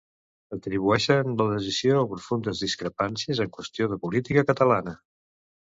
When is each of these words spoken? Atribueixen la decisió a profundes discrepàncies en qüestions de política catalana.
Atribueixen 0.55 1.35
la 1.41 1.47
decisió 1.51 1.99
a 2.01 2.07
profundes 2.15 2.65
discrepàncies 2.67 3.47
en 3.47 3.53
qüestions 3.61 3.95
de 3.95 4.05
política 4.09 4.51
catalana. 4.53 5.01